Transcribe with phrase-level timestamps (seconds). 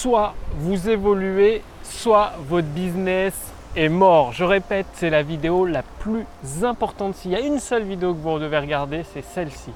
[0.00, 3.34] soit vous évoluez, soit votre business
[3.76, 4.32] est mort.
[4.32, 6.24] Je répète, c'est la vidéo la plus
[6.62, 7.16] importante.
[7.16, 9.72] S'il y a une seule vidéo que vous devez regarder, c'est celle-ci.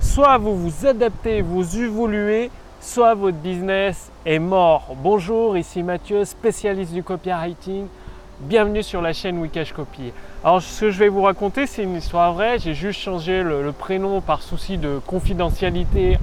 [0.00, 2.50] Soit vous vous adaptez, vous évoluez,
[2.80, 4.96] soit votre business est mort.
[5.02, 7.88] Bonjour, ici Mathieu, spécialiste du copywriting.
[8.40, 10.12] Bienvenue sur la chaîne Wikash Copy.
[10.42, 12.58] Alors ce que je vais vous raconter, c'est une histoire vraie.
[12.58, 16.18] J'ai juste changé le, prénom par souci de confidentialité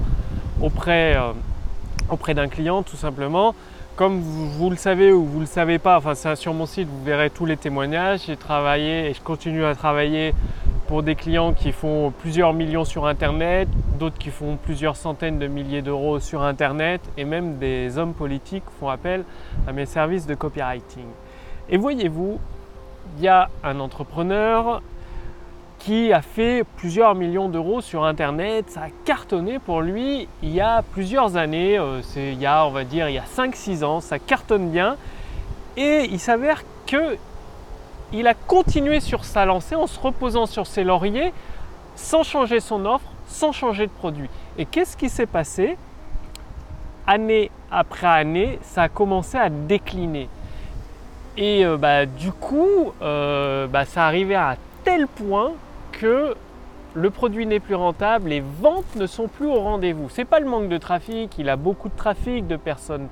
[0.60, 1.30] auprès, euh,
[2.10, 3.54] auprès d'un client tout simplement.
[3.96, 6.86] Comme vous, le savez ou vous ne le savez pas, enfin c'est sur mon site,
[6.86, 8.24] vous verrez tous les témoignages.
[8.26, 10.34] J'ai travaillé et je continue à travailler
[10.86, 15.46] pour des clients qui font plusieurs millions sur Internet, d'autres qui font plusieurs centaines de
[15.46, 19.24] milliers d'euros sur Internet, et même des hommes politiques font appel
[19.66, 21.06] à mes services de copywriting.
[21.70, 22.38] Et voyez-vous,
[23.16, 24.82] il y a un entrepreneur
[25.78, 28.70] qui a fait plusieurs millions d'euros sur Internet.
[28.70, 31.78] Ça a cartonné pour lui il y a plusieurs années.
[31.78, 34.00] Euh, c'est il y a, on va dire, il y a 5-6 ans.
[34.00, 34.96] Ça cartonne bien.
[35.76, 37.16] Et il s'avère que
[38.12, 41.32] il a continué sur sa lancée en se reposant sur ses lauriers
[41.96, 44.28] sans changer son offre, sans changer de produit.
[44.58, 45.76] Et qu'est-ce qui s'est passé?
[47.06, 50.28] Année après année, ça a commencé à décliner.
[51.36, 55.52] Et euh, bah, du coup, euh, bah, ça arrivait à tel point
[55.92, 56.34] que
[56.94, 60.08] le produit n'est plus rentable, les ventes ne sont plus au rendez-vous.
[60.08, 63.08] Ce n'est pas le manque de trafic, il a beaucoup de trafic, de personnes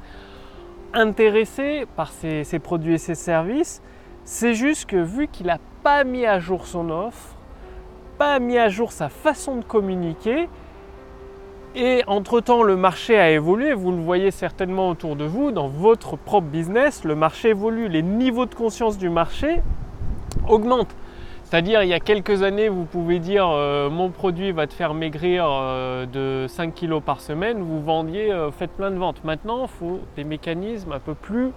[0.95, 3.83] intéressées par ses, produits et ses services.
[4.25, 7.37] C'est juste que vu qu'il n'a pas mis à jour son offre,
[8.17, 10.49] pas mis à jour sa façon de communiquer,
[11.77, 16.17] et entre-temps, le marché a évolué, vous le voyez certainement autour de vous, dans votre
[16.17, 19.61] propre business, le marché évolue, les niveaux de conscience du marché
[20.49, 20.95] augmentent.
[21.55, 24.93] C'est-à-dire, il y a quelques années, vous pouvez dire euh, mon produit va te faire
[24.93, 29.23] maigrir euh, de 5 kg par semaine, vous vendiez, euh, faites plein de ventes.
[29.23, 31.53] Maintenant, il faut des mécanismes un peu plus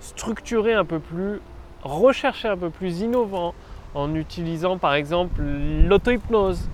[0.00, 1.40] structurés, un peu plus
[1.84, 3.54] recherchés, un peu plus innovants,
[3.94, 6.68] en utilisant par exemple l'auto-hypnose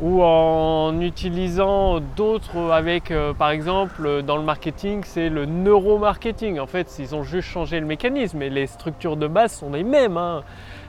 [0.00, 6.58] ou en utilisant d'autres avec, par exemple, dans le marketing, c'est le neuromarketing.
[6.58, 9.84] En fait, ils ont juste changé le mécanisme, mais les structures de base sont les
[9.84, 10.16] mêmes.
[10.16, 10.42] Hein.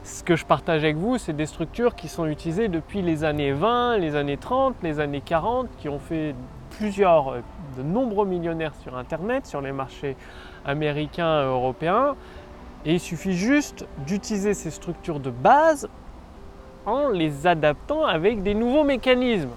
[0.04, 3.52] Ce que je partage avec vous, c'est des structures qui sont utilisées depuis les années
[3.52, 6.34] 20, les années 30, les années 40, qui ont fait
[6.76, 7.40] plusieurs, euh,
[7.78, 10.16] de nombreux millionnaires sur Internet, sur les marchés
[10.66, 12.16] américains et européens.
[12.84, 15.88] Et il suffit juste d'utiliser ces structures de base
[16.86, 19.50] en les adaptant avec des nouveaux mécanismes.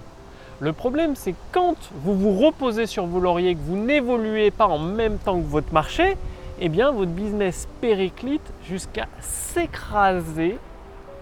[0.60, 4.78] Le problème, c'est quand vous vous reposez sur vos lauriers, que vous n'évoluez pas en
[4.78, 6.16] même temps que votre marché,
[6.60, 10.58] eh bien votre business périclite jusqu'à s'écraser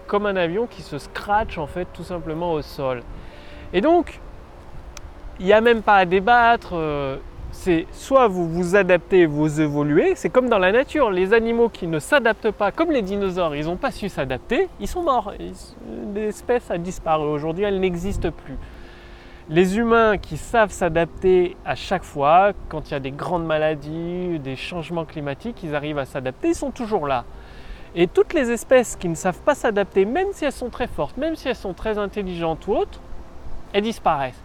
[0.07, 3.03] comme un avion qui se scratch en fait tout simplement au sol.
[3.73, 4.19] Et donc,
[5.39, 6.71] il n'y a même pas à débattre.
[6.73, 7.17] Euh,
[7.57, 10.13] c'est soit vous vous adaptez, vous évoluez.
[10.15, 13.65] C'est comme dans la nature, les animaux qui ne s'adaptent pas, comme les dinosaures, ils
[13.65, 15.33] n'ont pas su s'adapter, ils sont morts.
[16.13, 17.25] L'espèce a disparu.
[17.25, 18.57] Aujourd'hui, elle n'existe plus.
[19.49, 24.39] Les humains qui savent s'adapter à chaque fois, quand il y a des grandes maladies,
[24.39, 27.25] des changements climatiques, ils arrivent à s'adapter, ils sont toujours là.
[27.95, 31.17] Et toutes les espèces qui ne savent pas s'adapter, même si elles sont très fortes,
[31.17, 32.99] même si elles sont très intelligentes ou autres,
[33.73, 34.43] elles disparaissent.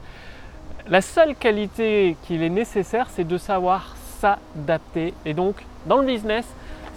[0.89, 5.15] La seule qualité qu'il est nécessaire, c'est de savoir s'adapter.
[5.25, 6.45] Et donc, dans le business,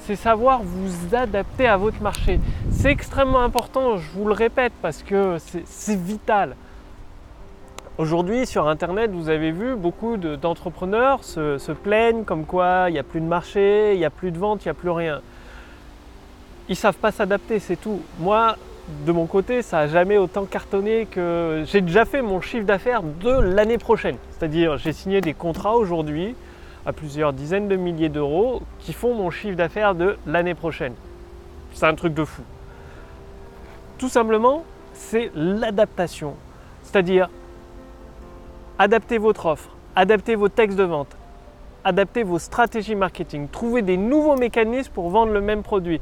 [0.06, 2.40] c'est savoir vous adapter à votre marché.
[2.72, 6.56] C'est extrêmement important, je vous le répète, parce que c'est vital.
[7.98, 13.04] Aujourd'hui, sur Internet, vous avez vu, beaucoup d'entrepreneurs se, plaignent comme quoi il n'y a
[13.04, 15.22] plus de marché, il n'y a plus de vente, il n'y a plus rien.
[16.68, 18.02] Ils ne savent pas s'adapter, c'est tout.
[18.20, 18.58] Moi,
[19.06, 23.02] de mon côté, ça n'a jamais autant cartonné que j'ai déjà fait mon chiffre d'affaires
[23.04, 24.18] de l'année prochaine.
[24.32, 26.36] C'est-à-dire, j'ai signé des contrats aujourd'hui
[26.86, 30.94] à plusieurs dizaines de milliers d'euros qui font mon chiffre d'affaires de l'année prochaine.
[31.74, 32.44] C'est un truc de fou.
[33.98, 34.64] Tout simplement,
[34.94, 36.36] c'est l'adaptation.
[36.84, 37.30] C'est-à-dire,
[38.78, 41.16] Adaptez votre offre, adaptez vos textes de vente,
[41.86, 46.02] adaptez vos stratégies marketing, trouvez des nouveaux mécanismes pour vendre le même produit.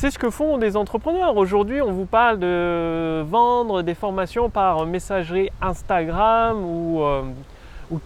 [0.00, 1.36] C'est ce que font des entrepreneurs.
[1.36, 7.22] Aujourd'hui, on vous parle de vendre des formations par messagerie Instagram ou, euh,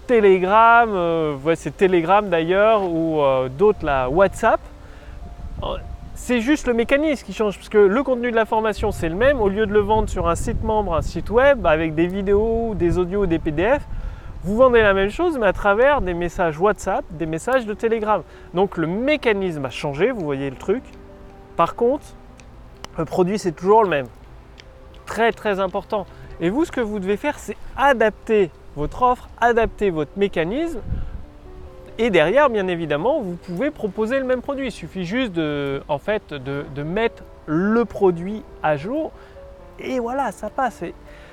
[0.07, 0.89] Telegram.
[0.91, 4.59] Euh, c'est Telegram d'ailleurs ou euh, d'autres là, WhatsApp.
[6.15, 9.15] C'est juste le mécanisme qui change parce que le contenu de la formation c'est le
[9.15, 9.39] même.
[9.43, 12.75] Au lieu de le vendre sur un site membre, un site web avec des vidéos,
[12.75, 13.83] des audios, des PDF,
[14.45, 18.23] vous vendez la même chose, mais à travers des messages WhatsApp, des messages de Telegram.
[18.55, 20.83] Donc le mécanisme a changé, vous voyez le truc.
[21.57, 22.07] Par contre,
[22.99, 24.07] le produit, c'est toujours le même.
[25.07, 26.07] Très, très important.
[26.41, 30.81] Et vous, ce que vous devez faire, c'est adapter votre offre, adapter votre mécanisme
[31.99, 34.67] Et derrière, bien évidemment, vous pouvez proposer le même produit.
[34.69, 39.13] Il suffit juste de, en fait, de, mettre le produit à jour.
[39.79, 40.83] Et voilà, ça passe.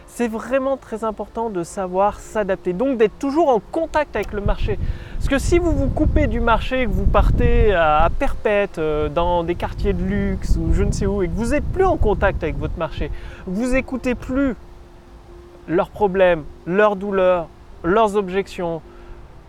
[0.09, 2.73] C'est vraiment très important de savoir s'adapter.
[2.73, 4.77] Donc d'être toujours en contact avec le marché.
[5.15, 9.43] Parce que si vous vous coupez du marché, que vous partez à perpète euh, dans
[9.43, 11.97] des quartiers de luxe ou je ne sais où, et que vous n'êtes plus en
[11.97, 13.11] contact avec votre marché,
[13.47, 14.55] vous écoutez plus
[15.67, 17.47] leurs problèmes, leurs douleurs,
[17.83, 18.81] leurs objections,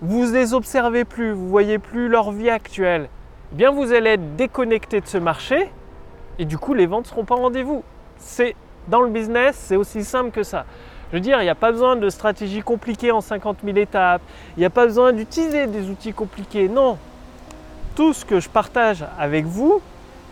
[0.02, 3.08] vous les observez plus, vous voyez plus leur vie actuelle,
[3.52, 5.70] eh bien vous allez être déconnecté de ce marché
[6.38, 7.82] et du coup les ventes ne seront pas au rendez-vous.
[8.18, 8.54] C'est
[8.88, 10.64] dans le business, c'est aussi simple que ça.
[11.10, 14.22] Je veux dire, il n'y a pas besoin de stratégie compliquée en 50 000 étapes,
[14.56, 16.68] il n'y a pas besoin d'utiliser des outils compliqués.
[16.68, 16.98] Non,
[17.96, 19.80] tout ce que je partage avec vous,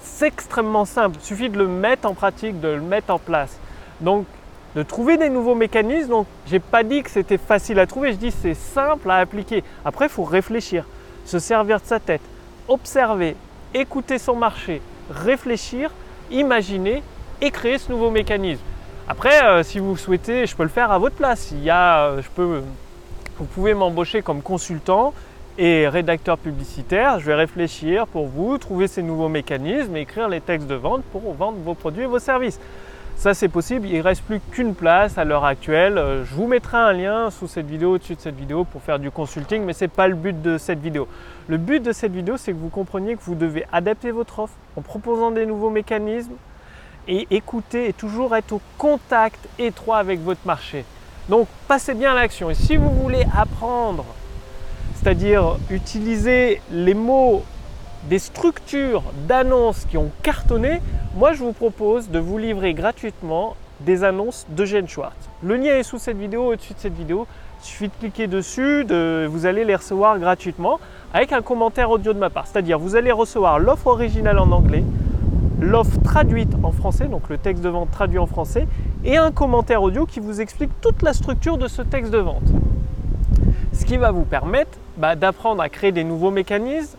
[0.00, 1.16] c'est extrêmement simple.
[1.20, 3.58] Il suffit de le mettre en pratique, de le mettre en place.
[4.00, 4.26] Donc
[4.74, 6.10] de trouver des nouveaux mécanismes.
[6.10, 9.64] Donc, j'ai pas dit que c'était facile à trouver, je dis c'est simple à appliquer.
[9.84, 10.84] Après, il faut réfléchir,
[11.24, 12.20] se servir de sa tête,
[12.68, 13.36] observer,
[13.74, 14.80] écouter son marché,
[15.10, 15.90] réfléchir,
[16.30, 17.02] imaginer
[17.40, 18.62] et créer ce nouveau mécanisme.
[19.08, 21.52] Après, euh, si vous souhaitez, je peux le faire à votre place.
[21.54, 25.14] Euh, vous pouvez m'embaucher comme consultant
[25.56, 27.18] et rédacteur publicitaire.
[27.18, 31.02] Je vais réfléchir pour vous, trouver ces nouveaux mécanismes et écrire les textes de vente
[31.04, 32.60] pour vendre vos produits et vos services.
[33.16, 35.98] Ça c'est possible, il ne reste plus qu'une place à l'heure actuelle.
[35.98, 39.00] Euh, je vous mettrai un lien sous cette vidéo, au-dessus de cette vidéo pour faire
[39.00, 41.08] du consulting, mais ce n'est pas le but de cette vidéo.
[41.48, 44.54] Le but de cette vidéo, c'est que vous compreniez que vous devez adapter votre offre
[44.76, 46.34] en proposant des nouveaux mécanismes
[47.08, 50.84] et écouter et toujours être au contact étroit avec votre marché.
[51.28, 52.50] Donc passez bien à l'action.
[52.50, 54.04] Et si vous voulez apprendre,
[54.94, 57.42] c'est-à-dire utiliser les mots
[58.08, 60.80] des structures d'annonces qui ont cartonné,
[61.16, 65.16] moi je vous propose de vous livrer gratuitement des annonces d'Eugène Schwartz.
[65.42, 67.26] Le lien est sous cette vidéo, au-dessus de cette vidéo.
[67.60, 68.84] Il suffit de cliquer dessus,
[69.28, 70.78] vous allez les recevoir gratuitement
[71.12, 72.46] avec un commentaire audio de ma part.
[72.46, 74.84] C'est-à-dire vous allez recevoir l'offre originale en anglais,
[75.60, 78.66] l'offre traduite en français, donc le texte de vente traduit en français,
[79.04, 82.42] et un commentaire audio qui vous explique toute la structure de ce texte de vente.
[83.72, 86.96] Ce qui va vous permettre bah, d'apprendre à créer des nouveaux mécanismes,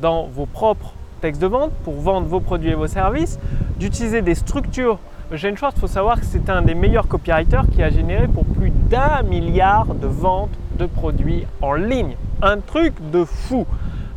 [0.00, 3.38] dans vos propres textes de vente pour vendre vos produits et vos services,
[3.78, 4.98] d'utiliser des structures.
[5.32, 8.44] Eugene Schwartz, il faut savoir que c'est un des meilleurs copywriters qui a généré pour
[8.44, 12.16] plus d'un milliard de ventes de produits en ligne.
[12.42, 13.66] Un truc de fou.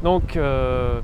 [0.03, 1.01] Donc euh,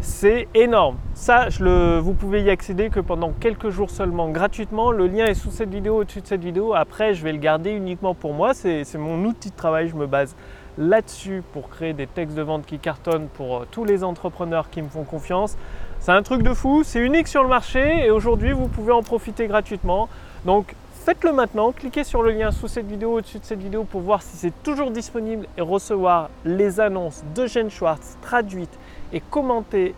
[0.00, 0.96] c'est énorme.
[1.14, 4.92] Ça, vous pouvez y accéder que pendant quelques jours seulement gratuitement.
[4.92, 6.74] Le lien est sous cette vidéo, au-dessus de cette vidéo.
[6.74, 8.54] Après, je vais le garder uniquement pour moi.
[8.54, 9.88] C'est mon outil de travail.
[9.88, 10.34] Je me base
[10.78, 14.80] là-dessus pour créer des textes de vente qui cartonnent pour euh, tous les entrepreneurs qui
[14.82, 15.56] me font confiance.
[15.98, 19.02] C'est un truc de fou, c'est unique sur le marché et aujourd'hui vous pouvez en
[19.02, 20.08] profiter gratuitement.
[20.46, 20.74] Donc
[21.04, 24.22] faites-le maintenant, cliquez sur le lien sous cette vidéo, au-dessus de cette vidéo pour voir
[24.22, 28.78] si c'est toujours disponible et recevoir les annonces de Jeanne Schwartz traduites
[29.12, 29.94] et commentées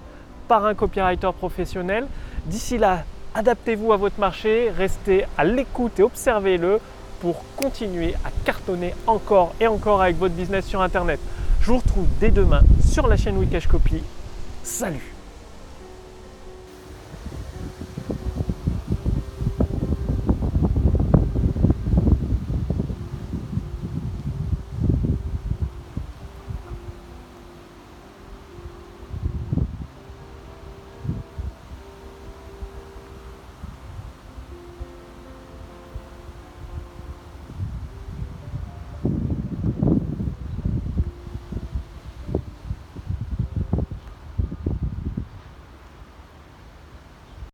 [0.49, 2.07] par un copywriter professionnel.
[2.47, 3.05] D'ici là,
[3.35, 6.81] adaptez-vous à votre marché, restez à l'écoute et observez-le
[7.21, 11.21] pour continuer à cartonner encore et encore avec votre business sur Internet.
[11.61, 14.03] Je vous retrouve dès demain sur la chaîne Wikash Copy.
[14.63, 15.15] Salut